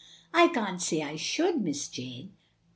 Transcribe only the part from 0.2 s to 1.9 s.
"I can't say I should. Miss